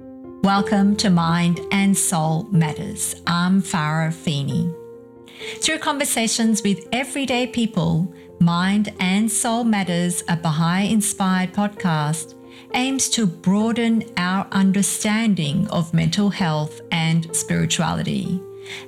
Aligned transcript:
Welcome 0.00 0.96
to 0.96 1.10
Mind 1.10 1.60
and 1.70 1.96
Soul 1.96 2.44
Matters. 2.44 3.20
I'm 3.26 3.60
Farah 3.60 4.10
Feeney. 4.10 4.74
Through 5.58 5.80
conversations 5.80 6.62
with 6.62 6.88
everyday 6.90 7.46
people, 7.46 8.10
Mind 8.38 8.94
and 8.98 9.30
Soul 9.30 9.64
Matters, 9.64 10.22
a 10.26 10.36
Baha'i 10.36 10.90
inspired 10.90 11.52
podcast, 11.52 12.34
aims 12.72 13.10
to 13.10 13.26
broaden 13.26 14.02
our 14.16 14.48
understanding 14.52 15.68
of 15.68 15.92
mental 15.92 16.30
health 16.30 16.80
and 16.90 17.34
spirituality 17.36 18.40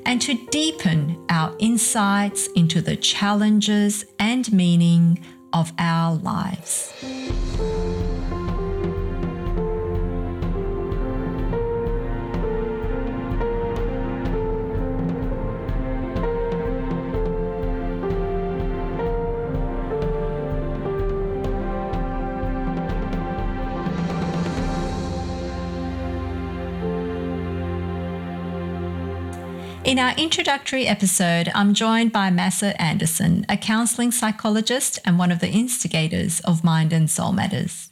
and 0.07 0.23
to 0.23 0.35
deepen 0.47 1.23
our 1.29 1.55
insights 1.59 2.47
into 2.57 2.81
the 2.81 2.97
challenges 2.97 4.07
and 4.19 4.51
meaning 4.51 5.23
of 5.53 5.73
our 5.79 6.15
lives. 6.15 6.95
In 29.93 29.99
our 29.99 30.15
introductory 30.17 30.87
episode, 30.87 31.51
I'm 31.55 31.75
joined 31.75 32.13
by 32.13 32.31
Massa 32.31 32.81
Anderson, 32.81 33.45
a 33.47 33.59
counseling 33.59 34.11
psychologist 34.11 34.99
and 35.05 35.19
one 35.19 35.31
of 35.31 35.41
the 35.41 35.51
instigators 35.51 36.41
of 36.41 36.65
Mind 36.65 36.95
and 36.95 37.11
Soul 37.11 37.33
Matters. 37.33 37.91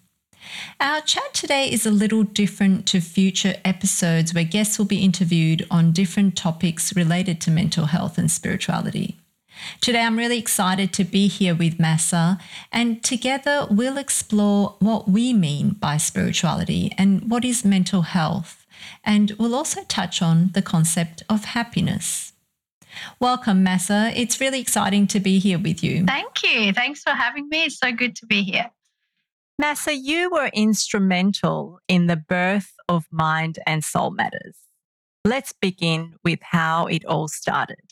Our 0.80 1.02
chat 1.02 1.34
today 1.34 1.70
is 1.70 1.84
a 1.84 1.91
little 1.91 2.22
different 2.22 2.86
to 2.86 3.02
future 3.02 3.56
episodes 3.66 4.32
where 4.32 4.44
guests 4.44 4.78
will 4.78 4.86
be 4.86 5.05
interviewed 5.05 5.66
on 5.70 5.92
different 5.92 6.38
topics 6.38 6.97
related 6.97 7.38
to 7.42 7.50
mental 7.50 7.84
health 7.84 8.16
and 8.16 8.30
spirituality. 8.30 9.19
Today, 9.82 10.00
I'm 10.00 10.16
really 10.16 10.38
excited 10.38 10.94
to 10.94 11.05
be 11.05 11.28
here 11.28 11.55
with 11.55 11.78
Massa, 11.78 12.38
and 12.72 13.05
together 13.05 13.66
we'll 13.70 13.98
explore 13.98 14.77
what 14.78 15.06
we 15.06 15.34
mean 15.34 15.72
by 15.72 15.98
spirituality 15.98 16.94
and 16.97 17.30
what 17.30 17.44
is 17.44 17.62
mental 17.62 18.00
health 18.00 18.59
and 19.05 19.33
we'll 19.39 19.55
also 19.55 19.83
touch 19.84 20.23
on 20.23 20.50
the 20.53 20.62
concept 20.62 21.23
of 21.28 21.45
happiness. 21.45 22.33
Welcome, 23.20 23.62
Massa. 23.62 24.12
It's 24.14 24.41
really 24.41 24.61
exciting 24.61 25.06
to 25.09 25.20
be 25.20 25.39
here 25.39 25.59
with 25.59 25.83
you. 25.83 26.05
Thank 26.05 26.42
you. 26.42 26.72
Thanks 26.72 27.03
for 27.03 27.11
having 27.11 27.48
me. 27.48 27.64
It's 27.64 27.78
so 27.78 27.92
good 27.92 28.17
to 28.17 28.27
be 28.27 28.42
here. 28.42 28.70
Massa, 29.59 29.95
you 29.95 30.31
were 30.31 30.50
instrumental 30.55 31.81
in 31.87 32.06
the 32.06 32.17
birth 32.17 32.72
of 32.89 33.05
Mind 33.11 33.59
and 33.67 33.84
Soul 33.84 34.11
Matters. 34.11 34.56
Let's 35.25 35.53
begin 35.53 36.15
with 36.25 36.41
how 36.42 36.87
it 36.87 37.05
all 37.05 37.28
started. 37.28 37.84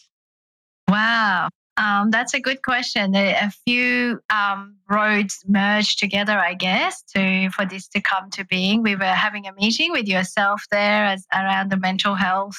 Wow. 0.89 1.51
Um, 1.79 2.11
that's 2.11 2.35
a 2.35 2.41
good 2.41 2.63
question. 2.63 3.15
A 3.15 3.51
few 3.65 4.21
um, 4.31 4.77
roads 4.91 5.45
merged 5.47 6.01
together, 6.01 6.37
I 6.37 6.55
guess, 6.55 7.03
to 7.15 7.51
for 7.51 7.65
this 7.65 7.87
to 7.89 8.01
come 8.01 8.31
to 8.31 8.45
being. 8.47 8.83
We 8.83 8.97
were 8.97 9.05
having 9.05 9.47
a 9.47 9.55
meeting 9.55 9.93
with 9.93 10.09
yourself 10.09 10.65
there 10.73 11.05
as, 11.05 11.25
around 11.33 11.71
the 11.71 11.77
mental 11.77 12.17
health 12.17 12.57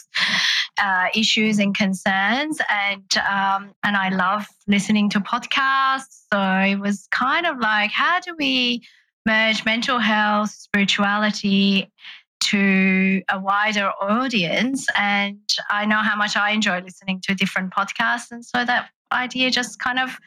uh, 0.82 1.08
issues 1.14 1.60
and 1.60 1.76
concerns, 1.76 2.60
and 2.70 3.04
um, 3.30 3.74
and 3.84 3.98
I 3.98 4.10
love 4.10 4.48
listening 4.68 5.10
to 5.12 5.20
podcasts. 5.20 6.26
So 6.32 6.40
it 6.40 6.80
was 6.80 7.08
kind 7.12 7.46
of 7.46 7.60
like, 7.60 7.92
how 7.92 8.22
do 8.22 8.34
we 8.38 8.82
merge 9.26 9.66
mental 9.66 10.00
health, 10.00 10.52
spirituality, 10.52 11.92
to 12.46 13.22
a 13.30 13.40
wider 13.40 13.92
audience. 14.02 14.88
And 14.98 15.40
I 15.70 15.86
know 15.86 15.98
how 15.98 16.16
much 16.16 16.36
I 16.36 16.52
enjoy 16.52 16.82
listening 16.82 17.22
to 17.22 17.36
different 17.36 17.74
podcasts. 17.74 18.32
And 18.32 18.44
so 18.46 18.66
that 18.66 18.90
idea 19.12 19.52
just 19.52 19.80
kind 19.80 20.00
of 20.00 20.18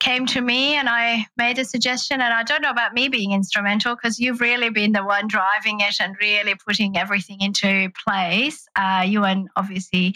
came 0.00 0.26
to 0.26 0.40
me 0.40 0.74
and 0.74 0.88
I 0.88 1.26
made 1.36 1.58
a 1.58 1.64
suggestion. 1.64 2.20
And 2.20 2.34
I 2.34 2.42
don't 2.42 2.62
know 2.62 2.70
about 2.70 2.92
me 2.92 3.08
being 3.08 3.32
instrumental 3.32 3.94
because 3.94 4.18
you've 4.18 4.40
really 4.40 4.70
been 4.70 4.92
the 4.92 5.04
one 5.04 5.28
driving 5.28 5.80
it 5.80 5.96
and 6.00 6.16
really 6.20 6.54
putting 6.54 6.96
everything 6.96 7.40
into 7.40 7.90
place. 8.06 8.66
Uh, 8.76 9.04
you 9.06 9.24
and 9.24 9.48
obviously 9.56 10.14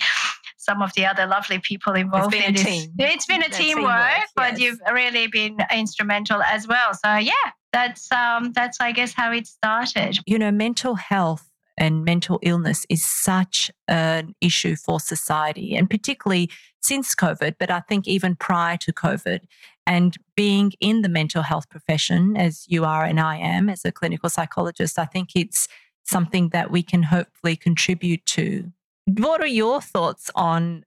some 0.56 0.82
of 0.82 0.92
the 0.94 1.06
other 1.06 1.26
lovely 1.26 1.58
people 1.58 1.94
involved 1.94 2.34
in 2.34 2.54
this. 2.54 2.64
Team. 2.64 2.92
It's 2.98 3.26
been 3.26 3.42
a 3.42 3.48
teamwork, 3.48 3.86
teamwork 3.86 4.28
but 4.36 4.58
you've 4.58 4.80
really 4.92 5.28
been 5.28 5.56
instrumental 5.74 6.42
as 6.42 6.68
well. 6.68 6.92
So 6.92 7.16
yeah, 7.16 7.32
that's 7.72 8.10
um, 8.12 8.52
that's 8.52 8.80
I 8.80 8.92
guess 8.92 9.12
how 9.12 9.32
it 9.32 9.46
started. 9.46 10.18
You 10.26 10.38
know, 10.38 10.50
mental 10.50 10.94
health 10.94 11.50
and 11.76 12.04
mental 12.04 12.40
illness 12.42 12.84
is 12.88 13.04
such 13.04 13.70
an 13.86 14.34
issue 14.40 14.76
for 14.76 15.00
society, 15.00 15.76
and 15.76 15.88
particularly 15.88 16.50
since 16.80 17.14
COVID, 17.14 17.56
but 17.58 17.70
I 17.70 17.80
think 17.80 18.06
even 18.06 18.36
prior 18.36 18.76
to 18.78 18.92
COVID. 18.92 19.40
And 19.86 20.16
being 20.36 20.72
in 20.80 21.00
the 21.00 21.08
mental 21.08 21.42
health 21.42 21.70
profession, 21.70 22.36
as 22.36 22.66
you 22.68 22.84
are 22.84 23.04
and 23.04 23.18
I 23.18 23.36
am 23.36 23.70
as 23.70 23.86
a 23.86 23.92
clinical 23.92 24.28
psychologist, 24.28 24.98
I 24.98 25.06
think 25.06 25.30
it's 25.34 25.66
something 26.04 26.50
that 26.50 26.70
we 26.70 26.82
can 26.82 27.04
hopefully 27.04 27.56
contribute 27.56 28.24
to. 28.26 28.70
What 29.06 29.40
are 29.40 29.46
your 29.46 29.80
thoughts 29.80 30.30
on 30.34 30.84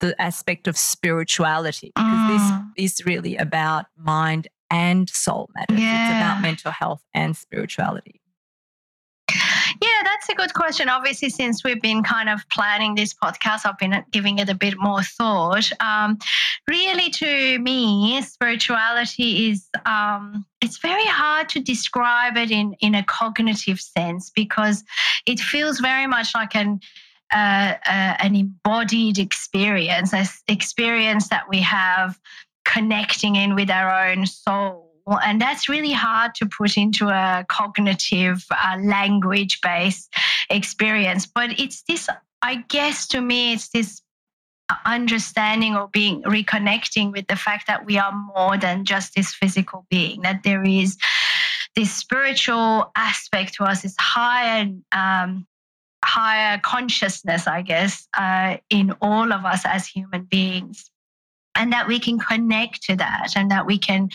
the 0.00 0.20
aspect 0.20 0.68
of 0.68 0.76
spirituality? 0.76 1.92
Because 1.94 2.40
mm. 2.40 2.66
this 2.76 3.00
is 3.00 3.06
really 3.06 3.36
about 3.36 3.86
mind 3.96 4.48
and 4.72 5.08
soul 5.10 5.50
matters. 5.54 5.78
Yeah. 5.78 6.08
It's 6.08 6.16
about 6.16 6.42
mental 6.42 6.72
health 6.72 7.04
and 7.14 7.36
spirituality. 7.36 8.20
Yeah, 9.80 10.02
that's 10.04 10.28
a 10.28 10.34
good 10.34 10.54
question. 10.54 10.88
Obviously, 10.88 11.28
since 11.28 11.64
we've 11.64 11.80
been 11.80 12.02
kind 12.02 12.28
of 12.28 12.48
planning 12.50 12.94
this 12.94 13.14
podcast, 13.14 13.64
I've 13.64 13.78
been 13.78 14.04
giving 14.10 14.38
it 14.38 14.48
a 14.48 14.54
bit 14.54 14.74
more 14.78 15.02
thought. 15.02 15.70
Um, 15.80 16.18
really, 16.68 17.10
to 17.10 17.58
me, 17.58 18.20
spirituality 18.22 19.50
is 19.50 19.68
um, 19.86 20.44
it's 20.60 20.78
very 20.78 21.06
hard 21.06 21.48
to 21.50 21.60
describe 21.60 22.36
it 22.36 22.50
in 22.50 22.74
in 22.80 22.94
a 22.94 23.04
cognitive 23.04 23.80
sense 23.80 24.30
because 24.30 24.84
it 25.26 25.40
feels 25.40 25.80
very 25.80 26.06
much 26.06 26.34
like 26.34 26.54
an 26.54 26.80
uh, 27.32 27.74
uh, 27.86 28.14
an 28.18 28.36
embodied 28.36 29.18
experience, 29.18 30.12
an 30.12 30.26
experience 30.48 31.28
that 31.28 31.48
we 31.48 31.60
have 31.60 32.20
connecting 32.64 33.36
in 33.36 33.54
with 33.54 33.70
our 33.70 34.08
own 34.08 34.26
soul 34.26 34.92
and 35.06 35.40
that's 35.40 35.68
really 35.68 35.92
hard 35.92 36.34
to 36.36 36.46
put 36.46 36.76
into 36.76 37.08
a 37.08 37.44
cognitive, 37.48 38.44
uh, 38.50 38.78
language 38.80 39.60
based 39.60 40.14
experience. 40.50 41.26
But 41.26 41.58
it's 41.58 41.82
this, 41.82 42.08
I 42.42 42.56
guess 42.68 43.06
to 43.08 43.20
me, 43.20 43.54
it's 43.54 43.68
this 43.70 44.02
understanding 44.86 45.76
or 45.76 45.88
being 45.88 46.22
reconnecting 46.22 47.12
with 47.12 47.26
the 47.26 47.36
fact 47.36 47.66
that 47.66 47.84
we 47.84 47.98
are 47.98 48.12
more 48.34 48.56
than 48.56 48.84
just 48.84 49.14
this 49.14 49.34
physical 49.34 49.86
being, 49.90 50.22
that 50.22 50.42
there 50.44 50.62
is 50.62 50.96
this 51.74 51.92
spiritual 51.92 52.90
aspect 52.96 53.54
to 53.54 53.64
us, 53.64 53.82
this 53.82 53.96
higher, 53.98 54.70
um, 54.92 55.46
higher 56.04 56.58
consciousness, 56.58 57.46
I 57.46 57.62
guess, 57.62 58.06
uh, 58.16 58.58
in 58.70 58.92
all 59.00 59.32
of 59.32 59.44
us 59.44 59.62
as 59.64 59.86
human 59.86 60.24
beings 60.24 60.91
and 61.54 61.72
that 61.72 61.86
we 61.86 61.98
can 61.98 62.18
connect 62.18 62.82
to 62.82 62.96
that 62.96 63.32
and 63.36 63.50
that 63.50 63.66
we 63.66 63.78
can 63.78 64.08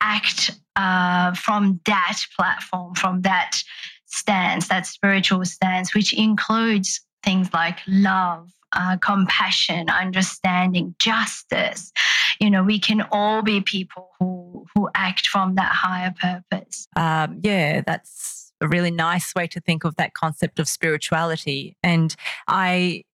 act 0.00 0.50
uh, 0.76 1.32
from 1.34 1.80
that 1.86 2.20
platform, 2.36 2.94
from 2.94 3.22
that 3.22 3.62
stance, 4.06 4.68
that 4.68 4.86
spiritual 4.86 5.44
stance, 5.44 5.94
which 5.94 6.12
includes 6.12 7.00
things 7.22 7.52
like 7.52 7.78
love, 7.86 8.50
uh, 8.74 8.96
compassion, 8.98 9.88
understanding, 9.88 10.94
justice. 10.98 11.92
You 12.40 12.50
know, 12.50 12.62
we 12.62 12.78
can 12.78 13.02
all 13.12 13.42
be 13.42 13.60
people 13.60 14.10
who 14.18 14.66
who 14.74 14.88
act 14.94 15.28
from 15.28 15.54
that 15.54 15.72
higher 15.72 16.12
purpose. 16.20 16.88
Um, 16.96 17.40
yeah, 17.42 17.82
that's 17.86 18.52
a 18.60 18.68
really 18.68 18.90
nice 18.90 19.34
way 19.34 19.46
to 19.48 19.60
think 19.60 19.84
of 19.84 19.96
that 19.96 20.14
concept 20.14 20.58
of 20.58 20.68
spirituality. 20.68 21.76
And 21.82 22.14
I 22.48 23.04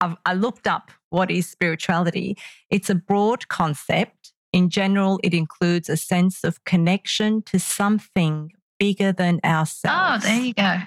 I've, 0.00 0.16
I 0.24 0.34
looked 0.34 0.66
up 0.66 0.90
what 1.10 1.30
is 1.30 1.48
spirituality. 1.48 2.36
It's 2.70 2.90
a 2.90 2.94
broad 2.94 3.48
concept. 3.48 4.32
In 4.52 4.70
general, 4.70 5.20
it 5.22 5.34
includes 5.34 5.88
a 5.88 5.96
sense 5.96 6.44
of 6.44 6.64
connection 6.64 7.42
to 7.42 7.58
something 7.58 8.50
bigger 8.78 9.12
than 9.12 9.40
ourselves. 9.44 10.24
Oh, 10.24 10.28
there 10.28 10.40
you 10.40 10.54
go. 10.54 10.78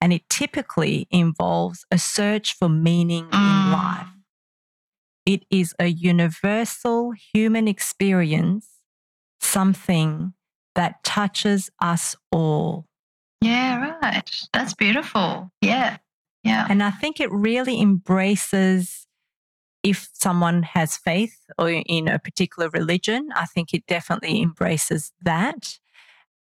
And 0.00 0.12
it 0.12 0.28
typically 0.28 1.06
involves 1.10 1.84
a 1.90 1.98
search 1.98 2.54
for 2.54 2.68
meaning 2.68 3.26
mm. 3.26 3.34
in 3.34 3.72
life. 3.72 4.08
It 5.26 5.44
is 5.50 5.74
a 5.78 5.86
universal 5.86 7.12
human 7.12 7.68
experience, 7.68 8.68
something 9.40 10.32
that 10.74 11.04
touches 11.04 11.70
us 11.80 12.16
all. 12.32 12.86
Yeah, 13.42 13.98
right. 14.02 14.30
That's 14.52 14.74
beautiful. 14.74 15.50
Yeah. 15.60 15.98
Yeah. 16.44 16.66
And 16.68 16.82
I 16.82 16.90
think 16.90 17.20
it 17.20 17.30
really 17.32 17.80
embraces 17.80 19.06
if 19.82 20.08
someone 20.12 20.62
has 20.62 20.96
faith 20.96 21.36
or 21.58 21.70
in 21.70 22.08
a 22.08 22.18
particular 22.18 22.68
religion, 22.70 23.30
I 23.34 23.46
think 23.46 23.72
it 23.72 23.86
definitely 23.86 24.42
embraces 24.42 25.12
that. 25.22 25.78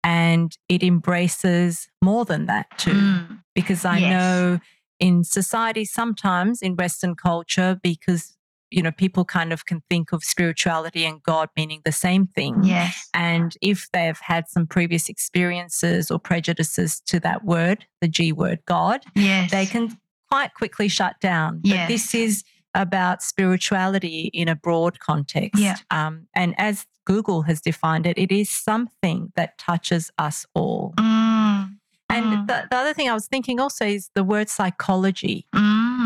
and 0.04 0.56
it 0.68 0.84
embraces 0.84 1.88
more 2.00 2.24
than 2.24 2.46
that 2.46 2.66
too. 2.78 2.92
Mm. 2.92 3.42
Because 3.54 3.84
I 3.84 3.98
Yes. 3.98 4.10
know 4.10 4.60
in 5.00 5.24
society, 5.24 5.84
sometimes 5.84 6.62
in 6.62 6.76
Western 6.76 7.16
culture, 7.16 7.78
because 7.82 8.37
you 8.70 8.82
know 8.82 8.90
people 8.92 9.24
kind 9.24 9.52
of 9.52 9.64
can 9.66 9.82
think 9.88 10.12
of 10.12 10.22
spirituality 10.24 11.04
and 11.04 11.22
God 11.22 11.48
meaning 11.56 11.80
the 11.84 11.92
same 11.92 12.26
thing. 12.26 12.62
Yes. 12.64 13.08
And 13.14 13.54
if 13.62 13.88
they've 13.92 14.18
had 14.18 14.48
some 14.48 14.66
previous 14.66 15.08
experiences 15.08 16.10
or 16.10 16.18
prejudices 16.18 17.00
to 17.06 17.20
that 17.20 17.44
word, 17.44 17.86
the 18.00 18.08
G 18.08 18.32
word, 18.32 18.60
God, 18.66 19.04
Yes. 19.14 19.50
they 19.50 19.66
can 19.66 19.96
quite 20.30 20.54
quickly 20.54 20.88
shut 20.88 21.20
down. 21.20 21.60
But 21.62 21.68
Yes. 21.70 21.88
this 21.88 22.14
is 22.14 22.44
about 22.74 23.22
spirituality 23.22 24.30
in 24.34 24.48
a 24.48 24.54
broad 24.54 25.00
context. 25.00 25.60
Yeah. 25.60 25.76
Um, 25.90 26.28
and 26.34 26.54
as 26.58 26.86
Google 27.06 27.42
has 27.42 27.60
defined 27.62 28.06
it, 28.06 28.18
it 28.18 28.30
is 28.30 28.50
something 28.50 29.32
that 29.36 29.56
touches 29.58 30.10
us 30.18 30.44
all. 30.54 30.92
Mm. 30.98 31.76
And 32.10 32.24
Mm. 32.26 32.46
the, 32.46 32.66
the 32.70 32.76
other 32.76 32.92
thing 32.94 33.08
I 33.08 33.14
was 33.14 33.26
thinking 33.26 33.58
also 33.60 33.86
is 33.86 34.10
the 34.14 34.22
word 34.24 34.48
psychology. 34.50 35.46
Mm. 35.54 35.97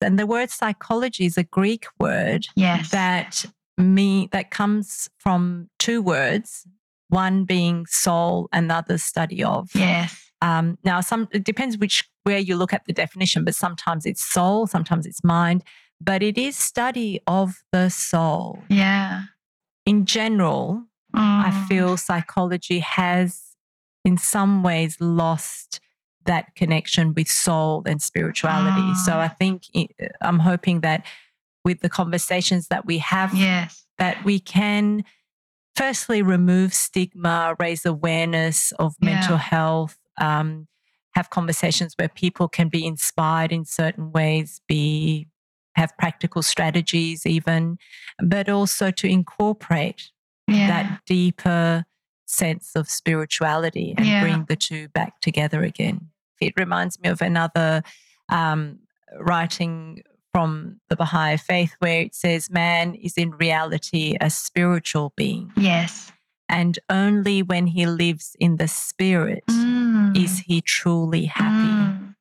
And 0.00 0.18
the 0.18 0.26
word 0.26 0.50
psychology 0.50 1.24
is 1.26 1.36
a 1.38 1.44
Greek 1.44 1.86
word 1.98 2.46
Yes. 2.54 2.90
that 2.90 3.44
me 3.78 4.28
that 4.32 4.50
comes 4.50 5.08
from 5.18 5.68
two 5.78 6.02
words, 6.02 6.66
one 7.08 7.44
being 7.44 7.86
soul 7.86 8.48
and 8.52 8.70
the 8.70 8.74
other 8.76 8.98
study 8.98 9.42
of. 9.44 9.70
Yes. 9.74 10.30
Um, 10.42 10.78
now, 10.84 11.00
some 11.00 11.28
it 11.32 11.44
depends 11.44 11.78
which 11.78 12.04
where 12.24 12.38
you 12.38 12.56
look 12.56 12.72
at 12.72 12.84
the 12.86 12.92
definition, 12.92 13.44
but 13.44 13.54
sometimes 13.54 14.04
it's 14.04 14.24
soul, 14.24 14.66
sometimes 14.66 15.06
it's 15.06 15.22
mind, 15.24 15.62
but 16.00 16.22
it 16.22 16.36
is 16.36 16.56
study 16.56 17.20
of 17.26 17.62
the 17.72 17.88
soul. 17.88 18.62
Yeah. 18.68 19.24
In 19.86 20.04
general, 20.04 20.84
I 21.14 21.50
Mm. 21.50 21.68
feel 21.68 21.96
psychology 21.96 22.80
has, 22.80 23.56
in 24.04 24.18
some 24.18 24.62
ways, 24.62 24.98
lost 25.00 25.80
that 26.26 26.54
connection 26.54 27.14
with 27.14 27.28
soul 27.28 27.82
and 27.86 28.00
spirituality. 28.02 28.94
So 28.96 29.14
Ah. 29.14 29.22
I 29.22 29.28
think 29.28 29.64
I'm 30.20 30.40
hoping 30.40 30.80
that 30.80 31.04
with 31.64 31.80
the 31.80 31.88
conversations 31.88 32.68
that 32.68 32.86
we 32.86 32.98
have, 32.98 33.34
Yes. 33.34 33.86
that 33.98 34.24
we 34.24 34.38
can 34.38 35.04
firstly 35.74 36.22
remove 36.22 36.72
stigma, 36.72 37.54
raise 37.58 37.84
awareness 37.84 38.72
of 38.72 38.94
mental 39.00 39.36
health, 39.36 39.98
um, 40.18 40.68
have 41.14 41.30
conversations 41.30 41.94
where 41.96 42.08
people 42.08 42.48
can 42.48 42.68
be 42.68 42.86
inspired 42.86 43.52
in 43.52 43.64
certain 43.64 44.12
ways, 44.12 44.60
be 44.68 45.28
have 45.74 45.96
practical 45.98 46.42
strategies 46.42 47.26
even, 47.26 47.76
but 48.18 48.48
also 48.48 48.90
to 48.90 49.06
incorporate 49.06 50.10
Yeah. 50.48 50.66
that 50.68 51.00
deeper 51.04 51.84
sense 52.26 52.72
of 52.74 52.88
spirituality 52.88 53.94
and 53.96 54.06
Yeah. 54.06 54.22
bring 54.22 54.44
the 54.46 54.56
two 54.56 54.88
back 54.88 55.20
together 55.20 55.62
again. 55.62 56.08
It 56.40 56.54
reminds 56.56 57.00
me 57.00 57.08
of 57.08 57.20
another 57.20 57.82
um, 58.28 58.80
writing 59.18 60.02
from 60.32 60.80
the 60.88 60.96
Baha'i 60.96 61.36
faith 61.36 61.74
where 61.78 62.02
it 62.02 62.14
says, 62.14 62.50
Man 62.50 62.94
is 62.94 63.16
in 63.16 63.30
reality 63.32 64.16
a 64.20 64.28
spiritual 64.30 65.12
being, 65.16 65.52
yes. 65.56 66.12
and 66.48 66.78
only 66.90 67.42
when 67.42 67.66
he 67.68 67.86
lives 67.86 68.36
in 68.38 68.56
the 68.56 68.68
spirit 68.68 69.44
Mm. 69.48 70.16
is 70.16 70.40
he 70.40 70.60
truly 70.60 71.24
happy. 71.24 71.72
Mm. 71.72 72.14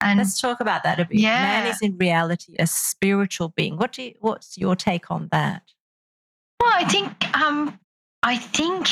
And 0.00 0.18
Let's 0.18 0.40
talk 0.40 0.60
about 0.60 0.84
that 0.84 1.00
a 1.00 1.04
bit. 1.06 1.20
Man 1.20 1.66
is 1.66 1.82
in 1.82 1.96
reality 1.98 2.54
a 2.58 2.66
spiritual 2.68 3.48
being. 3.48 3.76
What 3.76 3.92
do 3.92 4.02
you, 4.04 4.14
what's 4.20 4.56
your 4.56 4.76
take 4.76 5.10
on 5.10 5.28
that? 5.32 5.62
Well, 6.60 6.70
I 6.72 6.84
think 6.84 7.36
um, 7.36 7.78
I 8.22 8.36
think 8.38 8.88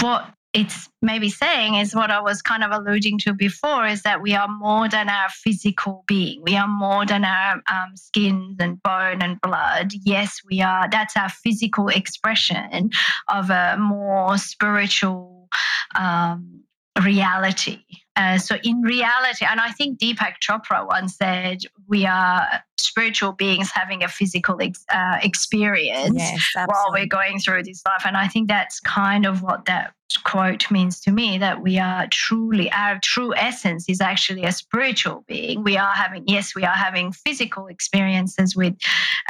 what 0.00 0.32
it's 0.54 0.88
maybe 1.02 1.28
saying 1.28 1.74
is 1.74 1.94
what 1.94 2.12
I 2.12 2.20
was 2.20 2.40
kind 2.40 2.62
of 2.62 2.70
alluding 2.70 3.18
to 3.20 3.34
before 3.34 3.86
is 3.86 4.02
that 4.02 4.22
we 4.22 4.34
are 4.34 4.46
more 4.48 4.88
than 4.88 5.08
our 5.08 5.28
physical 5.28 6.04
being. 6.06 6.42
We 6.42 6.56
are 6.56 6.68
more 6.68 7.04
than 7.04 7.24
our 7.24 7.60
um, 7.68 7.96
skin 7.96 8.56
and 8.60 8.80
bone 8.82 9.20
and 9.20 9.40
blood. 9.40 9.92
Yes, 10.04 10.40
we 10.48 10.62
are. 10.62 10.88
That's 10.88 11.16
our 11.16 11.28
physical 11.28 11.88
expression 11.88 12.90
of 13.28 13.50
a 13.50 13.76
more 13.78 14.38
spiritual 14.38 15.48
um, 15.96 16.62
reality. 17.02 17.80
Uh, 18.16 18.38
so, 18.38 18.56
in 18.62 18.80
reality, 18.82 19.44
and 19.44 19.58
I 19.58 19.72
think 19.72 19.98
Deepak 19.98 20.34
Chopra 20.40 20.86
once 20.86 21.16
said, 21.16 21.62
we 21.88 22.06
are 22.06 22.46
spiritual 22.78 23.32
beings 23.32 23.72
having 23.74 24.04
a 24.04 24.08
physical 24.08 24.62
ex- 24.62 24.84
uh, 24.88 25.18
experience 25.20 26.16
Yes, 26.16 26.52
while 26.66 26.92
we're 26.92 27.06
going 27.06 27.40
through 27.40 27.64
this 27.64 27.82
life. 27.84 28.06
And 28.06 28.16
I 28.16 28.28
think 28.28 28.46
that's 28.46 28.78
kind 28.78 29.26
of 29.26 29.42
what 29.42 29.64
that 29.64 29.94
quote 30.24 30.70
means 30.70 31.00
to 31.02 31.10
me 31.10 31.38
that 31.38 31.62
we 31.62 31.78
are 31.78 32.06
truly, 32.08 32.70
our 32.72 32.98
true 33.02 33.34
essence 33.36 33.88
is 33.88 34.00
actually 34.00 34.44
a 34.44 34.52
spiritual 34.52 35.24
being. 35.28 35.62
We 35.62 35.76
are 35.76 35.92
having, 35.92 36.24
yes, 36.26 36.54
we 36.54 36.64
are 36.64 36.74
having 36.74 37.12
physical 37.12 37.66
experiences 37.68 38.56
with 38.56 38.74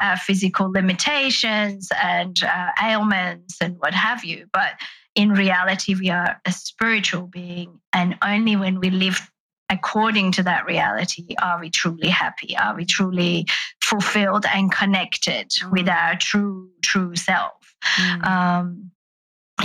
uh, 0.01 0.17
physical 0.17 0.71
limitations 0.71 1.89
and 2.03 2.37
uh, 2.43 2.71
ailments 2.83 3.57
and 3.61 3.77
what 3.79 3.95
have 3.95 4.25
you. 4.25 4.47
But 4.53 4.73
in 5.15 5.31
reality, 5.33 5.95
we 5.95 6.11
are 6.11 6.41
a 6.45 6.53
spiritual 6.53 7.27
being. 7.27 7.81
And 7.93 8.17
only 8.23 8.57
when 8.57 8.81
we 8.81 8.91
live 8.91 9.31
according 9.71 10.31
to 10.33 10.43
that 10.43 10.67
reality 10.67 11.35
are 11.41 11.59
we 11.59 11.71
truly 11.71 12.09
happy 12.09 12.55
are 12.59 12.77
we 12.77 12.85
truly 12.85 13.47
fulfilled 13.83 14.45
and 14.53 14.71
connected 14.71 15.51
with 15.71 15.87
Mm. 15.87 15.95
our 15.97 16.17
true 16.17 16.69
true 16.83 17.17
self 17.17 17.75
Mm. 17.97 18.27
um 18.27 18.91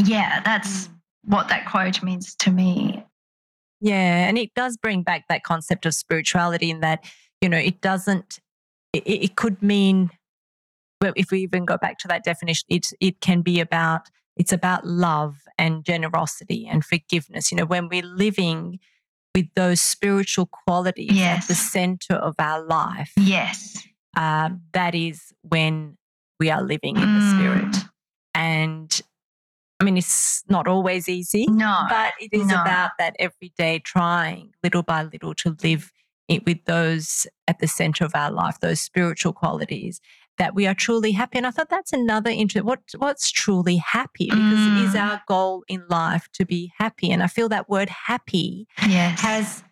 yeah 0.06 0.40
that's 0.40 0.88
Mm. 0.88 0.94
What 1.24 1.48
that 1.50 1.68
quote 1.68 2.02
means 2.04 2.36
to 2.36 2.52
me 2.52 3.04
Yeah, 3.82 4.28
and 4.28 4.38
it 4.38 4.54
does 4.56 4.78
bring 4.78 5.04
back 5.04 5.26
that 5.30 5.44
concept 5.44 5.86
of 5.86 5.94
spirituality 5.94 6.70
in 6.70 6.82
that, 6.82 7.04
you 7.42 7.50
know, 7.50 7.58
it 7.58 7.82
doesn't, 7.82 8.40
it, 8.94 9.04
it 9.06 9.36
could 9.36 9.62
mean, 9.62 10.10
well, 11.02 11.14
if 11.16 11.32
we 11.32 11.42
even 11.42 11.66
go 11.66 11.78
back 11.78 11.98
to 12.00 12.08
that 12.10 12.24
definition, 12.24 12.66
it, 12.70 12.88
it 13.00 13.22
can 13.22 13.42
be 13.42 13.60
about, 13.60 14.08
it's 14.36 14.52
about 14.52 14.86
love 14.86 15.38
and 15.58 15.86
generosity 15.86 16.68
and 16.68 16.84
forgiveness. 16.84 17.52
You 17.52 17.58
know, 17.58 17.66
when 17.66 17.88
we're 17.88 18.04
living 18.04 18.80
with 19.36 19.48
those 19.56 19.80
spiritual 19.80 20.48
qualities 20.48 21.22
at 21.22 21.48
the 21.48 21.56
center 21.56 22.16
of 22.16 22.36
our 22.40 22.66
life, 22.66 23.14
yes 23.18 23.86
um, 24.16 24.62
that 24.74 24.96
is 24.96 25.34
when 25.42 25.98
we 26.40 26.50
are 26.50 26.62
living 26.62 26.98
in 26.98 27.20
the 27.20 27.30
spirit. 27.32 27.72
Mm. 27.72 27.90
And 28.36 29.02
I 29.80 29.86
mean, 29.86 29.98
it's 29.98 30.44
not 30.50 30.68
always 30.68 31.08
easy 31.08 31.46
no. 31.48 31.84
but 31.90 32.14
it 32.20 32.30
is 32.34 32.48
no. 32.48 32.62
about 32.62 32.92
that 33.00 33.16
everyday 33.20 33.80
trying 33.80 34.52
little 34.64 34.84
by 34.84 35.04
little 35.04 35.34
to 35.36 35.56
live 35.64 35.92
it 36.28 36.46
with 36.46 36.64
those 36.66 37.26
at 37.48 37.60
the 37.60 37.68
center 37.68 38.06
of 38.06 38.12
our 38.14 38.30
life 38.32 38.60
those 38.60 38.80
spiritual 38.82 39.34
qualities 39.34 40.00
that 40.38 40.56
we 40.56 40.66
are 40.68 40.74
truly 40.74 41.12
happy. 41.12 41.38
And 41.38 41.46
i 41.48 41.52
thought 41.52 41.70
that's 41.70 41.92
another 41.94 42.30
interesting 42.30 42.66
what 42.66 42.80
what's 42.98 43.30
truly 43.32 43.78
happy? 43.78 44.26
Because 44.26 44.68
it 44.68 44.86
is 44.86 44.94
Mm. 44.94 45.02
our 45.02 45.22
goal 45.28 45.64
in 45.68 45.84
life 45.90 46.28
to 46.34 46.46
be 46.46 46.72
happy. 46.78 47.12
And 47.12 47.22
i 47.24 47.28
feel 47.28 47.50
that 47.50 47.70
word 47.70 47.90
happy 47.90 48.68
yes. 48.88 49.20
has 49.22 49.64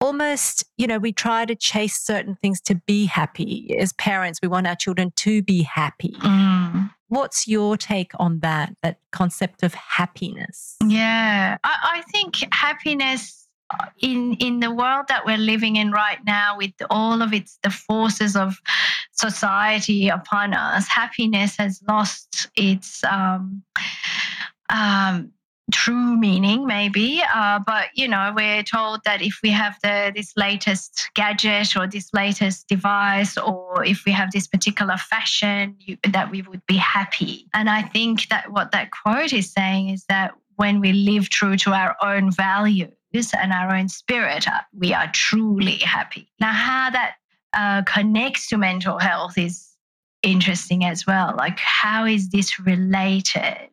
almost 0.00 0.64
you 0.76 0.86
know 0.86 0.98
we 0.98 1.12
try 1.12 1.44
to 1.44 1.54
chase 1.54 2.00
certain 2.00 2.36
things 2.42 2.60
to 2.62 2.74
be 2.86 3.06
happy. 3.06 3.76
As 3.78 3.92
parents 3.94 4.40
we 4.42 4.48
want 4.48 4.66
our 4.66 4.76
children 4.76 5.12
to 5.16 5.42
be 5.42 5.62
happy. 5.62 6.14
Mm. 6.20 6.90
What's 7.12 7.46
your 7.46 7.76
take 7.76 8.12
on 8.18 8.40
that 8.40 8.74
that 8.82 8.98
concept 9.10 9.62
of 9.62 9.74
happiness? 9.74 10.76
Yeah, 10.86 11.58
I, 11.62 11.74
I 11.96 12.02
think 12.10 12.36
happiness 12.52 13.48
uh, 13.70 13.86
in 14.00 14.34
in 14.34 14.60
the 14.60 14.72
world 14.72 15.06
that 15.08 15.26
we're 15.26 15.44
living 15.52 15.76
in 15.76 15.90
right 15.92 16.18
now, 16.24 16.56
with 16.56 16.72
all 16.88 17.20
of 17.20 17.34
its 17.34 17.58
the 17.62 17.70
forces 17.70 18.34
of 18.34 18.58
society 19.12 20.08
upon 20.08 20.54
us, 20.54 20.88
happiness 20.88 21.56
has 21.58 21.82
lost 21.86 22.48
its 22.56 23.04
um, 23.04 23.62
um, 24.70 25.32
true 25.70 26.16
meaning, 26.16 26.66
maybe. 26.66 27.22
Uh, 27.34 27.58
but 27.64 27.86
you 27.94 28.08
know, 28.08 28.32
we're 28.34 28.62
told 28.62 29.00
that 29.04 29.22
if 29.22 29.38
we 29.42 29.50
have 29.50 29.76
the 29.82 30.12
this 30.14 30.32
latest 30.36 31.10
gadget 31.14 31.76
or 31.76 31.86
this 31.86 32.10
latest 32.12 32.68
device, 32.68 33.38
or 33.38 33.84
if 33.84 34.04
we 34.04 34.12
have 34.12 34.30
this 34.32 34.46
particular 34.46 34.96
fashion, 34.96 35.76
you, 35.78 35.96
that 36.08 36.30
we 36.30 36.42
would 36.42 36.64
be 36.66 36.76
happy. 36.76 37.46
And 37.54 37.70
I 37.70 37.82
think 37.82 38.28
that 38.28 38.50
what 38.52 38.72
that 38.72 38.90
quote 38.90 39.32
is 39.32 39.52
saying 39.52 39.90
is 39.90 40.04
that 40.08 40.34
when 40.56 40.80
we 40.80 40.92
live 40.92 41.28
true 41.28 41.56
to 41.56 41.72
our 41.72 41.96
own 42.02 42.30
values 42.30 42.90
and 43.14 43.52
our 43.52 43.74
own 43.74 43.88
spirit, 43.88 44.46
uh, 44.48 44.60
we 44.72 44.92
are 44.92 45.10
truly 45.12 45.78
happy. 45.78 46.28
Now, 46.40 46.52
how 46.52 46.90
that 46.90 47.14
uh, 47.54 47.82
connects 47.82 48.48
to 48.48 48.58
mental 48.58 48.98
health 48.98 49.36
is 49.36 49.68
interesting 50.22 50.84
as 50.84 51.06
well. 51.06 51.34
Like, 51.36 51.58
how 51.58 52.04
is 52.04 52.30
this 52.30 52.58
related 52.60 53.70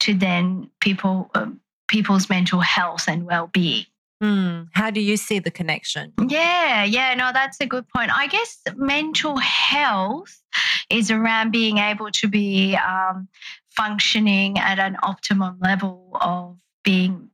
to 0.00 0.14
then 0.14 0.70
people 0.80 1.30
um, 1.34 1.60
people's 1.88 2.28
mental 2.28 2.60
health 2.60 3.04
and 3.08 3.24
well-being? 3.24 3.86
Hmm. 4.20 4.64
How 4.72 4.90
do 4.90 5.00
you 5.00 5.16
see 5.16 5.38
the 5.38 5.50
connection? 5.50 6.12
Yeah, 6.28 6.84
yeah, 6.84 7.14
no, 7.14 7.30
that's 7.32 7.58
a 7.60 7.66
good 7.66 7.88
point. 7.88 8.10
I 8.14 8.26
guess 8.26 8.60
mental 8.76 9.38
health 9.38 10.42
is 10.90 11.10
around 11.10 11.52
being 11.52 11.78
able 11.78 12.10
to 12.10 12.28
be 12.28 12.76
um, 12.76 13.28
functioning 13.70 14.58
at 14.58 14.78
an 14.78 14.98
optimum 15.02 15.58
level 15.60 16.10
of 16.20 16.56
being 16.84 17.30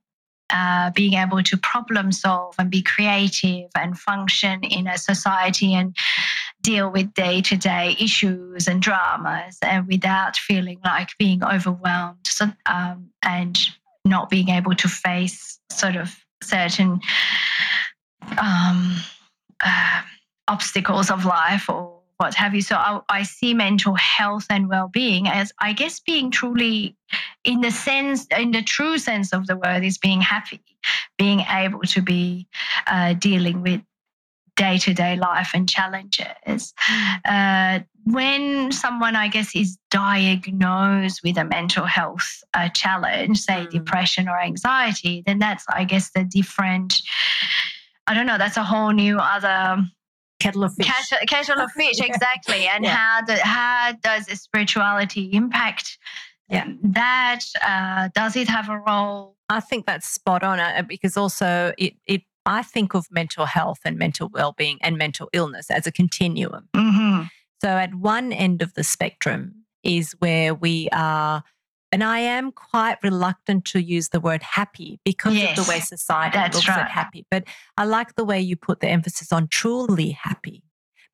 uh, 0.50 0.90
being 0.90 1.14
able 1.14 1.42
to 1.42 1.56
problem 1.56 2.12
solve 2.12 2.54
and 2.56 2.70
be 2.70 2.80
creative 2.80 3.68
and 3.74 3.98
function 3.98 4.62
in 4.62 4.86
a 4.86 4.96
society 4.96 5.74
and 5.74 5.96
deal 6.66 6.90
with 6.90 7.14
day 7.14 7.40
to 7.40 7.56
day 7.56 7.96
issues 8.00 8.66
and 8.66 8.82
dramas 8.82 9.56
and 9.62 9.86
without 9.86 10.36
feeling 10.36 10.80
like 10.84 11.10
being 11.16 11.44
overwhelmed 11.44 12.18
um, 12.66 13.08
and 13.22 13.56
not 14.04 14.28
being 14.28 14.48
able 14.48 14.74
to 14.74 14.88
face 14.88 15.60
sort 15.70 15.94
of 15.94 16.12
certain 16.42 17.00
um, 18.42 18.96
uh, 19.64 20.02
obstacles 20.48 21.08
of 21.08 21.24
life 21.24 21.68
or 21.68 22.00
what 22.16 22.34
have 22.34 22.52
you. 22.52 22.62
So 22.62 22.74
I, 22.74 23.00
I, 23.08 23.22
see 23.22 23.54
mental 23.54 23.94
health 23.94 24.46
and 24.50 24.68
well-being 24.68 25.28
as, 25.28 25.52
I 25.60 25.72
guess, 25.72 26.00
being 26.00 26.32
truly, 26.32 26.96
in 27.44 27.60
the 27.60 27.70
sense, 27.70 28.26
in 28.36 28.50
the 28.50 28.62
true 28.62 28.98
sense 28.98 29.32
of 29.32 29.46
the 29.46 29.56
word, 29.56 29.84
is 29.84 29.98
being 29.98 30.20
happy, 30.20 30.62
being 31.16 31.40
able 31.40 31.82
to 31.82 32.02
be 32.02 32.48
uh, 32.88 33.12
dealing 33.12 33.62
with 33.62 33.82
day-to-day 34.56 35.16
life 35.16 35.50
and 35.54 35.68
challenges. 35.68 36.74
Uh, 37.24 37.80
when 38.04 38.72
someone, 38.72 39.16
I 39.16 39.28
guess, 39.28 39.54
is 39.54 39.78
diagnosed 39.90 41.20
with 41.24 41.36
a 41.36 41.44
mental 41.44 41.84
health 41.84 42.42
uh, 42.54 42.68
challenge, 42.70 43.38
say 43.38 43.66
mm. 43.66 43.70
depression 43.70 44.28
or 44.28 44.40
anxiety, 44.40 45.22
then 45.26 45.38
that's, 45.38 45.64
I 45.68 45.84
guess, 45.84 46.10
the 46.10 46.24
different. 46.24 47.02
I 48.06 48.14
don't 48.14 48.26
know. 48.26 48.38
That's 48.38 48.56
a 48.56 48.62
whole 48.62 48.90
new 48.90 49.18
other 49.18 49.84
kettle 50.40 50.64
of 50.64 50.74
fish. 50.74 50.86
Kettle, 50.86 51.26
kettle 51.26 51.60
of 51.60 51.70
fish, 51.72 52.00
exactly. 52.00 52.66
And 52.66 52.84
yeah. 52.84 52.94
how 52.94 53.22
the, 53.22 53.36
how 53.38 53.92
does 54.02 54.26
spirituality 54.40 55.30
impact 55.32 55.98
yeah. 56.48 56.68
that? 56.82 57.40
Uh, 57.66 58.08
does 58.14 58.36
it 58.36 58.48
have 58.48 58.68
a 58.68 58.78
role? 58.78 59.36
I 59.48 59.60
think 59.60 59.86
that's 59.86 60.08
spot 60.08 60.42
on 60.42 60.58
uh, 60.58 60.82
because 60.86 61.16
also 61.16 61.72
it 61.78 61.94
it 62.06 62.22
I 62.46 62.62
think 62.62 62.94
of 62.94 63.06
mental 63.10 63.44
health 63.46 63.80
and 63.84 63.98
mental 63.98 64.30
well-being 64.32 64.78
and 64.80 64.96
mental 64.96 65.28
illness 65.32 65.70
as 65.70 65.86
a 65.86 65.92
continuum. 65.92 66.68
Mm-hmm. 66.74 67.24
So 67.60 67.68
at 67.68 67.94
one 67.94 68.32
end 68.32 68.62
of 68.62 68.74
the 68.74 68.84
spectrum 68.84 69.64
is 69.82 70.14
where 70.20 70.54
we 70.54 70.88
are 70.92 71.42
and 71.92 72.02
I 72.02 72.18
am 72.18 72.50
quite 72.52 72.98
reluctant 73.02 73.64
to 73.66 73.80
use 73.80 74.08
the 74.08 74.20
word 74.20 74.42
happy 74.42 74.98
because 75.04 75.34
yes, 75.34 75.56
of 75.56 75.64
the 75.64 75.70
way 75.70 75.80
society 75.80 76.36
looks 76.38 76.68
right. 76.68 76.80
at 76.80 76.90
happy. 76.90 77.24
But 77.30 77.44
I 77.76 77.84
like 77.84 78.16
the 78.16 78.24
way 78.24 78.40
you 78.40 78.56
put 78.56 78.80
the 78.80 78.88
emphasis 78.88 79.32
on 79.32 79.48
truly 79.48 80.10
happy, 80.10 80.64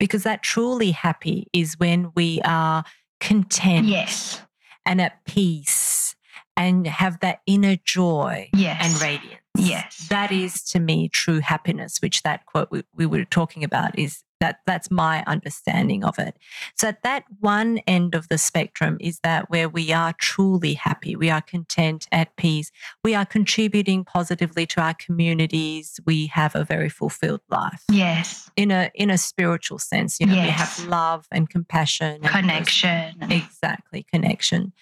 because 0.01 0.23
that 0.23 0.43
truly 0.43 0.91
happy 0.91 1.47
is 1.53 1.79
when 1.79 2.11
we 2.15 2.41
are 2.45 2.85
content 3.21 3.87
yes. 3.87 4.41
and 4.87 5.01
at 5.01 5.25
peace 5.27 6.17
and 6.57 6.87
have 6.87 7.21
that 7.21 7.41
inner 7.47 7.77
joy 7.77 8.49
yes. 8.55 8.81
and 8.83 9.03
radiance. 9.03 9.42
Yes. 9.56 10.06
That 10.09 10.32
is 10.32 10.62
to 10.64 10.80
me 10.80 11.09
true 11.09 11.40
happiness, 11.40 11.99
which 12.00 12.23
that 12.23 12.47
quote 12.47 12.68
we, 12.71 12.82
we 12.94 13.06
were 13.06 13.25
talking 13.25 13.64
about 13.64 13.99
is 13.99 14.23
that 14.42 14.59
that's 14.66 14.90
my 14.90 15.23
understanding 15.28 16.02
of 16.02 16.18
it. 16.18 16.37
So 16.76 16.88
at 16.88 17.04
that 17.04 17.23
one 17.38 17.78
end 17.87 18.16
of 18.16 18.26
the 18.26 18.38
spectrum 18.38 18.97
is 18.99 19.21
that 19.23 19.49
where 19.50 19.68
we 19.68 19.92
are 19.92 20.12
truly 20.18 20.75
happy, 20.75 21.14
we 21.14 21.30
are 21.30 21.40
content, 21.40 22.09
at 22.11 22.35
peace, 22.35 22.73
we 23.04 23.14
are 23.14 23.25
contributing 23.25 24.04
positively 24.04 24.66
to 24.66 24.80
our 24.80 24.94
communities, 24.94 26.00
we 26.04 26.26
have 26.26 26.56
a 26.56 26.64
very 26.64 26.88
fulfilled 26.88 27.42
life. 27.50 27.85
Yes. 27.88 28.50
In 28.56 28.73
a 28.73 28.90
in 28.97 29.11
a 29.11 29.18
spiritual 29.18 29.78
sense, 29.78 30.18
you 30.18 30.26
know, 30.26 30.35
yes. 30.35 30.44
we 30.44 30.50
have 30.50 30.88
love 30.90 31.28
and 31.30 31.49
compassion, 31.49 32.14
and 32.14 32.25
connection. 32.25 33.23
exactly, 33.30 34.04
connection. 34.12 34.73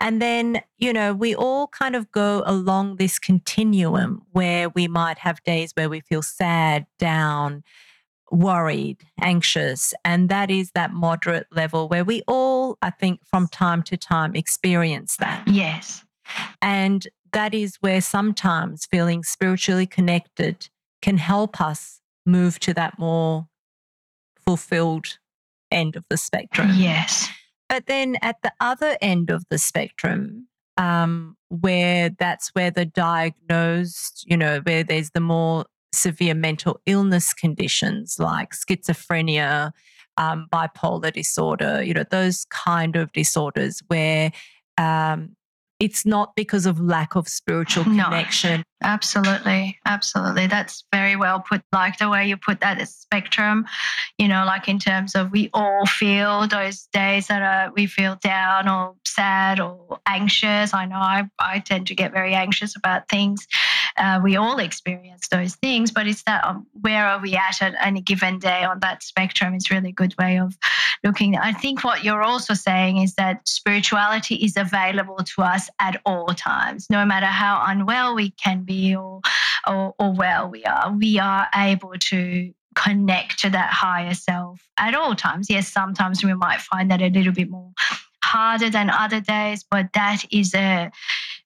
And 0.00 0.20
then, 0.20 0.62
you 0.78 0.92
know, 0.92 1.12
we 1.12 1.34
all 1.34 1.68
kind 1.68 1.94
of 1.94 2.10
go 2.10 2.42
along 2.46 2.96
this 2.96 3.18
continuum 3.18 4.22
where 4.32 4.70
we 4.70 4.88
might 4.88 5.18
have 5.18 5.42
days 5.42 5.72
where 5.74 5.90
we 5.90 6.00
feel 6.00 6.22
sad, 6.22 6.86
down, 6.98 7.62
worried, 8.30 9.04
anxious. 9.20 9.92
And 10.04 10.28
that 10.30 10.50
is 10.50 10.70
that 10.72 10.92
moderate 10.92 11.48
level 11.52 11.88
where 11.88 12.04
we 12.04 12.22
all, 12.26 12.78
I 12.80 12.90
think, 12.90 13.20
from 13.26 13.46
time 13.48 13.82
to 13.84 13.96
time 13.96 14.34
experience 14.34 15.16
that. 15.16 15.46
Yes. 15.46 16.04
And 16.62 17.06
that 17.32 17.54
is 17.54 17.76
where 17.80 18.00
sometimes 18.00 18.86
feeling 18.86 19.22
spiritually 19.22 19.86
connected 19.86 20.68
can 21.02 21.18
help 21.18 21.60
us 21.60 22.00
move 22.24 22.58
to 22.60 22.74
that 22.74 22.98
more 22.98 23.48
fulfilled 24.44 25.18
end 25.70 25.96
of 25.96 26.04
the 26.08 26.16
spectrum. 26.16 26.70
Yes. 26.74 27.28
But 27.70 27.86
then 27.86 28.16
at 28.20 28.42
the 28.42 28.52
other 28.60 28.98
end 29.00 29.30
of 29.30 29.44
the 29.48 29.56
spectrum, 29.56 30.48
um, 30.76 31.36
where 31.48 32.10
that's 32.10 32.48
where 32.48 32.72
the 32.72 32.84
diagnosed, 32.84 34.24
you 34.26 34.36
know, 34.36 34.60
where 34.64 34.82
there's 34.82 35.10
the 35.10 35.20
more 35.20 35.66
severe 35.92 36.34
mental 36.34 36.80
illness 36.84 37.32
conditions 37.32 38.16
like 38.18 38.50
schizophrenia, 38.50 39.70
um, 40.16 40.48
bipolar 40.52 41.12
disorder, 41.12 41.80
you 41.80 41.94
know, 41.94 42.04
those 42.10 42.44
kind 42.46 42.96
of 42.96 43.12
disorders 43.12 43.80
where 43.86 44.32
um, 44.76 45.36
it's 45.80 46.04
not 46.04 46.36
because 46.36 46.66
of 46.66 46.78
lack 46.78 47.16
of 47.16 47.26
spiritual 47.26 47.84
connection. 47.84 48.58
No, 48.58 48.64
absolutely. 48.82 49.78
Absolutely. 49.86 50.46
That's 50.46 50.84
very 50.92 51.16
well 51.16 51.40
put. 51.40 51.62
Like 51.72 51.96
the 51.96 52.10
way 52.10 52.28
you 52.28 52.36
put 52.36 52.60
that 52.60 52.86
spectrum, 52.86 53.64
you 54.18 54.28
know, 54.28 54.44
like 54.44 54.68
in 54.68 54.78
terms 54.78 55.14
of 55.14 55.32
we 55.32 55.48
all 55.54 55.86
feel 55.86 56.46
those 56.46 56.86
days 56.92 57.28
that 57.28 57.40
are, 57.42 57.72
we 57.72 57.86
feel 57.86 58.18
down 58.22 58.68
or 58.68 58.94
sad 59.06 59.58
or 59.58 59.98
anxious. 60.06 60.74
I 60.74 60.84
know 60.84 60.96
I, 60.96 61.28
I 61.38 61.60
tend 61.60 61.86
to 61.86 61.94
get 61.94 62.12
very 62.12 62.34
anxious 62.34 62.76
about 62.76 63.08
things. 63.08 63.46
Uh, 63.96 64.20
we 64.22 64.36
all 64.36 64.58
experience 64.58 65.28
those 65.28 65.56
things, 65.56 65.90
but 65.90 66.06
it's 66.06 66.22
that 66.24 66.44
um, 66.44 66.66
where 66.80 67.06
are 67.06 67.20
we 67.20 67.36
at 67.36 67.60
at 67.60 67.74
any 67.80 68.00
given 68.00 68.38
day 68.38 68.64
on 68.64 68.80
that 68.80 69.02
spectrum 69.02 69.54
is 69.54 69.70
really 69.70 69.90
a 69.90 69.92
good 69.92 70.14
way 70.18 70.38
of 70.38 70.56
looking. 71.04 71.36
I 71.36 71.52
think 71.52 71.84
what 71.84 72.04
you're 72.04 72.22
also 72.22 72.54
saying 72.54 72.98
is 72.98 73.14
that 73.14 73.46
spirituality 73.48 74.36
is 74.36 74.56
available 74.56 75.18
to 75.18 75.42
us 75.42 75.68
at 75.80 76.00
all 76.04 76.28
times, 76.28 76.88
no 76.90 77.04
matter 77.04 77.26
how 77.26 77.62
unwell 77.66 78.14
we 78.14 78.30
can 78.30 78.62
be 78.64 78.94
or, 78.94 79.20
or, 79.66 79.94
or 79.98 80.12
well 80.12 80.48
we 80.48 80.64
are. 80.64 80.92
We 80.92 81.18
are 81.18 81.46
able 81.54 81.94
to 81.98 82.52
connect 82.74 83.38
to 83.40 83.50
that 83.50 83.70
higher 83.72 84.14
self 84.14 84.60
at 84.78 84.94
all 84.94 85.14
times. 85.14 85.50
Yes, 85.50 85.68
sometimes 85.68 86.24
we 86.24 86.34
might 86.34 86.60
find 86.60 86.90
that 86.90 87.02
a 87.02 87.08
little 87.08 87.32
bit 87.32 87.50
more 87.50 87.72
harder 88.22 88.70
than 88.70 88.90
other 88.90 89.20
days, 89.20 89.64
but 89.68 89.92
that 89.94 90.24
is 90.30 90.54
a 90.54 90.90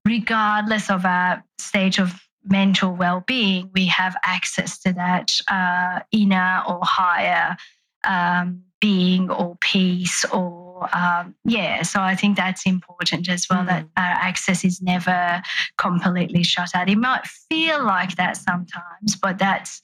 regardless 0.05 0.91
of 0.91 1.05
our 1.07 1.43
stage 1.59 1.99
of 1.99 2.21
mental 2.45 2.95
well-being, 2.95 3.71
we 3.75 3.87
have 3.87 4.17
access 4.23 4.79
to 4.81 4.93
that 4.93 5.33
uh, 5.49 6.01
inner 6.13 6.63
or 6.69 6.81
higher 6.83 7.57
um, 8.05 8.63
being 8.81 9.31
or 9.31 9.57
peace 9.61 10.25
or 10.27 10.89
um, 10.95 11.35
yeah 11.45 11.83
so 11.83 12.01
i 12.01 12.15
think 12.15 12.37
that's 12.37 12.67
important 12.67 13.29
as 13.29 13.47
well 13.49 13.63
mm. 13.63 13.69
that 13.69 13.85
our 13.97 14.17
access 14.29 14.65
is 14.65 14.83
never 14.83 15.41
completely 15.79 16.43
shut 16.43 16.69
out 16.75 16.91
it 16.91 16.99
might 16.99 17.27
feel 17.27 17.83
like 17.83 18.15
that 18.17 18.37
sometimes 18.37 19.17
but 19.23 19.39
that's 19.39 19.81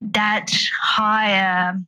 that 0.00 0.50
higher 0.80 1.80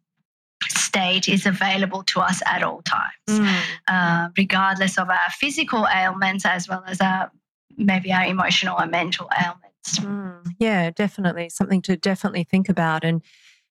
state 0.68 1.28
is 1.28 1.46
available 1.46 2.02
to 2.02 2.20
us 2.20 2.42
at 2.46 2.62
all 2.62 2.82
times 2.82 3.28
mm. 3.28 3.60
uh, 3.88 4.28
regardless 4.36 4.98
of 4.98 5.08
our 5.08 5.30
physical 5.38 5.86
ailments 5.94 6.44
as 6.44 6.68
well 6.68 6.82
as 6.88 7.00
our 7.00 7.30
maybe 7.76 8.12
our 8.12 8.24
emotional 8.24 8.78
and 8.78 8.90
mental 8.90 9.28
ailments 9.42 9.98
mm. 9.98 10.44
yeah 10.58 10.90
definitely 10.90 11.48
something 11.48 11.82
to 11.82 11.96
definitely 11.96 12.44
think 12.44 12.68
about 12.68 13.04
and 13.04 13.22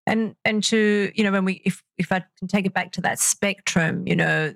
and 0.06 0.34
and 0.44 0.62
to 0.64 1.10
you 1.14 1.24
know 1.24 1.32
when 1.32 1.44
we 1.44 1.62
if 1.64 1.82
if 1.98 2.12
i 2.12 2.22
can 2.38 2.48
take 2.48 2.66
it 2.66 2.74
back 2.74 2.92
to 2.92 3.00
that 3.00 3.18
spectrum 3.18 4.06
you 4.06 4.16
know 4.16 4.54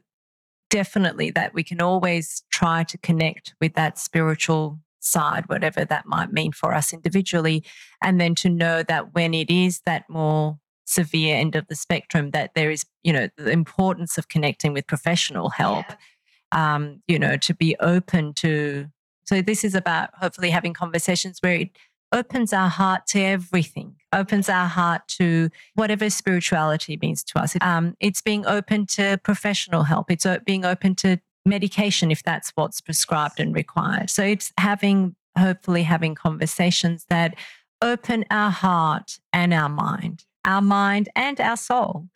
definitely 0.70 1.30
that 1.30 1.54
we 1.54 1.62
can 1.62 1.80
always 1.80 2.42
try 2.50 2.82
to 2.82 2.98
connect 2.98 3.54
with 3.60 3.74
that 3.74 3.98
spiritual 3.98 4.78
side 5.00 5.48
whatever 5.48 5.84
that 5.84 6.06
might 6.06 6.32
mean 6.32 6.52
for 6.52 6.74
us 6.74 6.92
individually 6.92 7.64
and 8.02 8.20
then 8.20 8.34
to 8.34 8.48
know 8.48 8.82
that 8.82 9.14
when 9.14 9.32
it 9.32 9.50
is 9.50 9.80
that 9.86 10.04
more 10.08 10.58
severe 10.84 11.36
end 11.36 11.54
of 11.54 11.66
the 11.68 11.74
spectrum 11.74 12.30
that 12.30 12.52
there 12.54 12.70
is 12.70 12.84
you 13.02 13.12
know 13.12 13.28
the 13.36 13.50
importance 13.50 14.18
of 14.18 14.28
connecting 14.28 14.72
with 14.72 14.86
professional 14.86 15.50
help 15.50 15.86
yeah. 16.52 16.74
um 16.74 17.02
you 17.06 17.18
know 17.18 17.36
to 17.36 17.54
be 17.54 17.76
open 17.80 18.32
to 18.32 18.86
so 19.26 19.42
this 19.42 19.64
is 19.64 19.74
about 19.74 20.10
hopefully 20.14 20.50
having 20.50 20.72
conversations 20.72 21.38
where 21.40 21.56
it 21.56 21.70
opens 22.12 22.52
our 22.52 22.68
heart 22.68 23.06
to 23.08 23.20
everything, 23.20 23.96
opens 24.12 24.48
our 24.48 24.68
heart 24.68 25.02
to 25.08 25.50
whatever 25.74 26.08
spirituality 26.08 26.98
means 27.02 27.24
to 27.24 27.38
us. 27.38 27.56
Um, 27.60 27.96
it's 28.00 28.22
being 28.22 28.46
open 28.46 28.86
to 28.86 29.18
professional 29.22 29.82
help. 29.82 30.10
It's 30.10 30.26
being 30.44 30.64
open 30.64 30.94
to 30.96 31.18
medication 31.44 32.10
if 32.10 32.22
that's 32.22 32.52
what's 32.54 32.80
prescribed 32.80 33.40
and 33.40 33.54
required. 33.54 34.10
So 34.10 34.22
it's 34.22 34.52
having, 34.58 35.16
hopefully, 35.36 35.82
having 35.82 36.14
conversations 36.14 37.06
that 37.08 37.34
open 37.82 38.24
our 38.30 38.50
heart 38.50 39.18
and 39.32 39.52
our 39.52 39.68
mind, 39.68 40.24
our 40.44 40.62
mind 40.62 41.08
and 41.14 41.40
our 41.40 41.56
soul. 41.56 42.08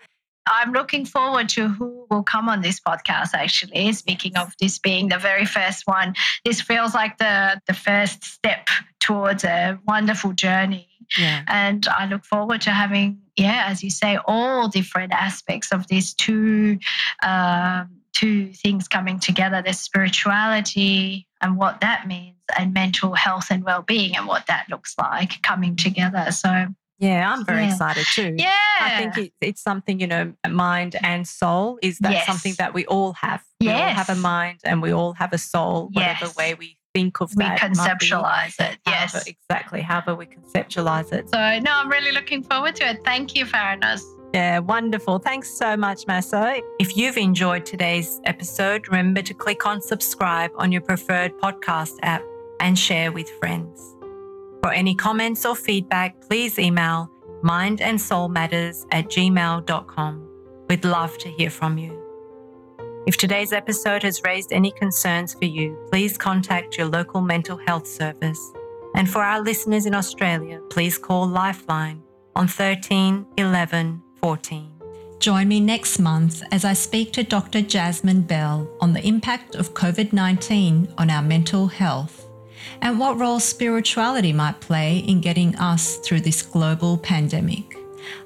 I'm 0.47 0.73
looking 0.73 1.05
forward 1.05 1.49
to 1.51 1.69
who 1.69 2.07
will 2.11 2.23
come 2.23 2.49
on 2.49 2.63
this 2.63 2.81
podcast. 2.81 3.35
Actually, 3.35 3.93
speaking 3.93 4.37
of 4.37 4.53
this 4.61 4.79
being 4.79 5.09
the 5.09 5.19
very 5.19 5.45
first 5.45 5.87
one, 5.87 6.15
this 6.45 6.61
feels 6.61 6.95
like 6.95 7.19
the 7.19 7.61
the 7.67 7.75
first 7.75 8.25
step 8.25 8.69
towards 9.01 9.45
a 9.45 9.79
wonderful 9.87 10.33
journey. 10.33 10.89
Yeah. 11.19 11.43
And 11.49 11.87
I 11.89 12.07
look 12.07 12.25
forward 12.25 12.61
to 12.63 12.71
having, 12.71 13.21
yeah, 13.37 13.65
as 13.67 13.83
you 13.83 13.91
say, 13.91 14.19
all 14.27 14.69
different 14.69 15.13
aspects 15.13 15.73
of 15.73 15.89
these 15.89 16.15
two 16.15 16.79
um, 17.23 17.97
two 18.13 18.53
things 18.53 18.89
coming 18.89 19.19
together: 19.19 19.63
the 19.63 19.73
spirituality 19.73 21.27
and 21.41 21.57
what 21.57 21.81
that 21.81 22.07
means, 22.07 22.37
and 22.59 22.73
mental 22.73 23.15
health 23.15 23.49
and 23.51 23.65
well-being 23.65 24.17
and 24.17 24.27
what 24.27 24.47
that 24.47 24.67
looks 24.69 24.95
like 24.99 25.43
coming 25.43 25.77
together. 25.77 26.31
So 26.31 26.69
Yeah, 27.01 27.33
I'm 27.33 27.45
very 27.47 27.63
Yeah. 27.63 27.71
excited 27.71 28.07
too. 28.13 28.35
yeah, 28.39 28.53
I 28.81 28.91
think 28.99 29.17
it, 29.19 29.33
it's 29.41 29.63
something, 29.63 29.99
you 30.01 30.07
know, 30.07 30.33
mind 30.49 30.97
and 31.03 31.27
soul 31.27 31.79
is 31.83 31.99
that 32.01 32.13
Yes. 32.13 32.27
something 32.27 32.55
that 32.59 32.75
we 32.75 32.85
all 32.87 33.15
have. 33.15 33.43
We 33.61 33.71
all 33.71 33.89
have 33.89 34.11
a 34.11 34.15
mind 34.15 34.61
and 34.65 34.81
we 34.83 34.93
all 34.93 35.15
have 35.15 35.33
a 35.33 35.39
soul, 35.39 35.89
whatever 35.93 36.27
Yes. 36.27 36.37
way 36.37 36.55
we 36.55 36.77
think 36.95 37.21
of 37.21 37.31
we 37.37 37.45
that. 37.45 37.59
be, 37.61 37.67
conceptualize 37.69 38.61
it. 38.61 38.79
Yes. 38.87 39.13
however- 39.13 39.25
exactly. 39.27 39.81
However 39.81 40.15
we 40.15 40.27
conceptualize 40.27 41.13
it. 41.13 41.29
So 41.31 41.39
no, 41.61 41.73
I'm 41.73 41.89
really 41.89 42.13
looking 42.13 42.43
forward 42.43 42.77
to 42.77 42.89
it. 42.91 42.99
Thank 43.05 43.35
you, 43.35 43.47
Farinas. 43.47 44.03
Yeah, 44.35 44.59
wonderful. 44.61 45.19
Thanks 45.19 45.51
so 45.59 45.77
much, 45.77 46.07
Massa. 46.07 46.61
If 46.79 46.97
you've 46.97 47.17
enjoyed 47.17 47.65
today's 47.67 48.21
episode, 48.25 48.87
remember 48.89 49.23
to 49.23 49.35
click 49.35 49.67
on 49.67 49.81
subscribe 49.81 50.51
on 50.57 50.71
your 50.71 50.83
preferred 50.83 51.33
podcast 51.39 51.95
app 52.03 52.23
and 52.61 52.79
share 52.79 53.11
with 53.11 53.29
friends. 53.41 53.97
For 54.63 54.73
any 54.73 54.95
comments 54.95 55.47
or 55.47 55.57
feedback, 55.57 56.21
please 56.21 56.59
email 56.59 57.11
mindandsoulmatters 57.43 58.87
at 58.93 59.07
gmail.com. 59.07 60.29
We'd 60.69 60.85
love 60.85 61.17
to 61.19 61.29
hear 61.29 61.51
from 61.51 61.79
you. 61.79 61.97
If 63.07 63.17
today's 63.17 63.53
episode 63.53 64.03
has 64.03 64.23
raised 64.23 64.53
any 64.53 64.71
concerns 64.73 65.33
for 65.33 65.47
you, 65.47 65.79
please 65.91 66.19
contact 66.19 66.77
your 66.77 66.87
local 66.87 67.23
mental 67.23 67.59
health 67.67 67.87
service. 67.87 68.53
And 68.95 69.09
for 69.09 69.23
our 69.23 69.41
listeners 69.41 69.87
in 69.87 69.95
Australia, 69.95 70.61
please 70.69 70.99
call 70.99 71.27
Lifeline 71.27 72.03
on 72.37 72.47
13 72.47 73.27
11 73.39 74.03
14. 74.21 74.73
Join 75.19 75.49
me 75.49 75.61
next 75.61 75.99
month 75.99 76.43
as 76.53 76.65
I 76.65 76.75
speak 76.75 77.13
to 77.15 77.23
Dr. 77.23 77.63
Jasmine 77.63 78.23
Bell 78.23 78.71
on 78.81 78.93
the 78.93 79.07
impact 79.07 79.55
of 79.55 79.73
COVID 79.75 80.13
19 80.13 80.95
on 80.99 81.11
our 81.11 81.23
mental 81.23 81.67
health 81.67 82.30
and 82.83 82.99
what 82.99 83.19
role 83.19 83.41
spirituality 83.41 84.33
might 84.33 84.61
play 84.61 84.99
in 84.99 85.21
getting 85.21 85.55
us 85.57 85.97
through 85.99 86.21
this 86.21 86.43
global 86.43 86.99
pandemic. 86.99 87.77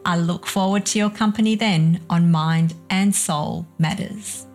I 0.05 0.17
look 0.17 0.47
forward 0.47 0.87
to 0.87 0.99
your 0.99 1.11
company 1.11 1.55
then 1.55 2.01
on 2.09 2.31
Mind 2.31 2.75
and 2.91 3.15
Soul 3.15 3.67
Matters. 3.79 4.47